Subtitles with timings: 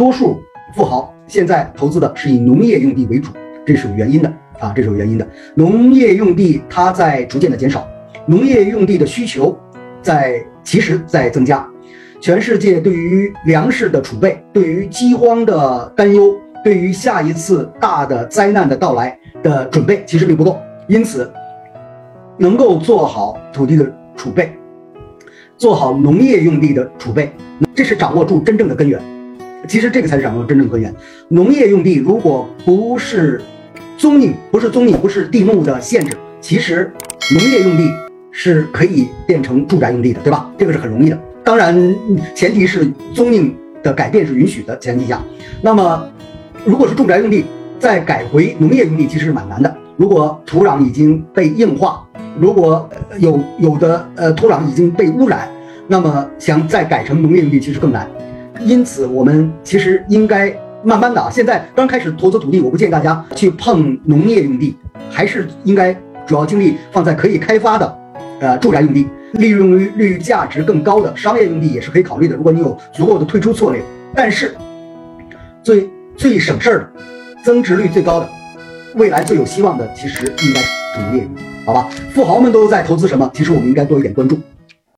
[0.00, 0.42] 多数
[0.74, 3.30] 富豪现在投资的是以农业用地为主，
[3.66, 5.28] 这是有原因的啊，这是有原因的。
[5.54, 7.86] 农业用地它在逐渐的减少，
[8.24, 9.54] 农业用地的需求
[10.00, 11.68] 在其实在增加。
[12.18, 21.30] 全世界对于粮食的储备、对于饥荒的担忧、对于下一次大的灾难的到来的准备其实并不够，因此
[22.38, 23.84] 能够做好土地的
[24.16, 24.50] 储备，
[25.58, 27.30] 做好农业用地的储备，
[27.74, 28.98] 这是掌握住真正的根源。
[29.68, 30.94] 其实这个才是掌握真正的根源。
[31.28, 33.40] 农业用地如果不是
[33.96, 36.90] 宗命，不是宗命，不是地目的限制，其实
[37.32, 37.90] 农业用地
[38.30, 40.50] 是可以变成住宅用地的，对吧？
[40.56, 41.18] 这个是很容易的。
[41.44, 41.74] 当然，
[42.34, 45.22] 前提是宗命的改变是允许的前提下。
[45.60, 46.08] 那么，
[46.64, 47.44] 如果是住宅用地，
[47.78, 49.76] 再改回农业用地，其实是蛮难的。
[49.96, 52.06] 如果土壤已经被硬化，
[52.38, 55.48] 如果有有的呃土壤已经被污染，
[55.88, 58.08] 那么想再改成农业用地，其实更难。
[58.64, 61.28] 因此，我们其实应该慢慢的啊。
[61.30, 64.76] 现在刚开始投资土地，我不建议大家去碰农业用地，
[65.10, 67.98] 还是应该主要精力放在可以开发的，
[68.40, 72.36] 呃，住宅用地，利用率价值更高的商业用地也是可以考虑的。
[72.36, 73.82] 如果你有足够的退出策略，
[74.14, 74.54] 但是
[75.62, 76.90] 最最省事儿的、
[77.42, 78.28] 增值率最高的、
[78.94, 81.88] 未来最有希望的，其实应该是农业用地，好吧？
[82.12, 83.30] 富豪们都在投资什么？
[83.32, 84.38] 其实我们应该多一点关注。